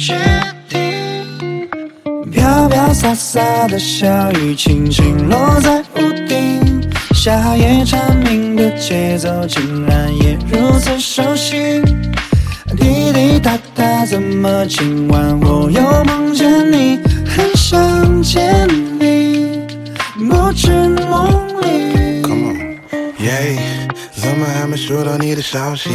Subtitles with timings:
[0.00, 0.18] 决
[0.66, 1.68] 定。
[2.32, 6.80] 飘飘洒洒的小雨，轻轻落在屋顶。
[7.14, 11.82] 夏夜蝉鸣的节奏，竟然也如此熟悉。
[12.78, 16.98] 滴滴答答，怎么今晚我又梦见你？
[17.26, 18.66] 很想见
[18.98, 19.66] 你，
[20.16, 22.22] 不知梦里。
[22.22, 23.58] Come on，耶、
[24.12, 25.90] 怎么还没收到你的消息？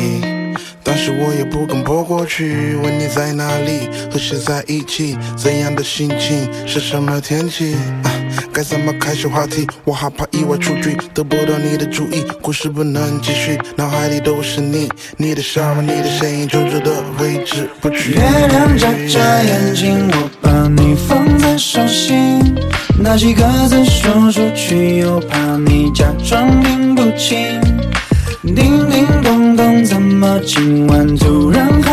[0.86, 7.74] 当时我也不敢拨过去，问你在哪里，和谁在一起，怎样的心情，是什么天气？
[8.04, 8.14] 啊，
[8.54, 9.66] 该怎么开始话题？
[9.84, 18.12] 我害怕意外出局，得不到你的注意，故事不能继续，脑海里都是你，你的笑容，你的身影，久久的挥之不去。
[18.12, 22.55] 月亮眨眨眼睛，我把你放在手心，
[22.99, 27.60] 那几个字说出去，又怕你假装听不清。
[28.44, 29.05] 叮叮，
[30.16, 30.40] 么？
[30.46, 31.85] 今晚突然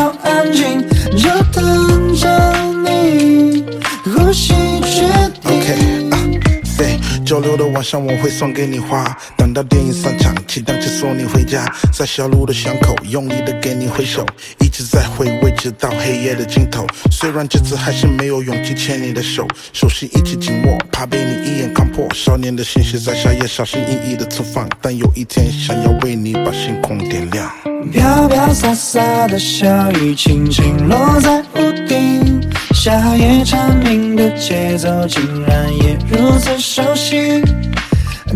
[7.33, 14.23] 周六的晚上我会送给你花，等到电影散场，骑单车送你回家，在小路的巷口用力的给你挥手，
[14.59, 16.87] 一直在回味直到黑夜的尽头。
[17.11, 22.07] 虽然这次还是没有勇气牵你的手，手心一直紧握，怕被你一眼看破。
[22.13, 27.51] 少年的心事在夏夜小心翼翼的存放，但有一天想要为你把星空点亮。
[27.91, 31.42] 飘飘洒洒的小雨，轻轻落在。
[32.83, 37.41] 夏夜蝉鸣的节奏，竟然也如此熟悉。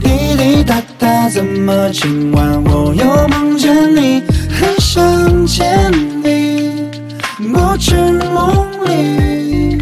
[0.01, 4.23] 滴滴答答，怎么今晚我又梦见你？
[4.49, 5.91] 很想见
[6.23, 6.93] 你，
[7.53, 9.79] 不知梦里。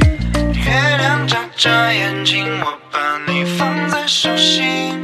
[0.55, 2.99] 月亮眨眨眼睛，我把
[3.31, 4.99] 你放在手心，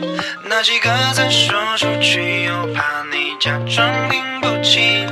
[0.48, 2.82] 那几个字说出去，又怕
[3.12, 5.06] 你假装听不清。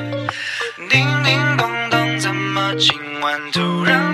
[0.89, 4.08] 叮叮咚咚，怎么今晚突然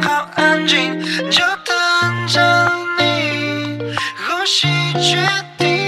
[4.44, 4.68] 呼吸
[5.00, 5.16] 决
[5.56, 5.83] 定。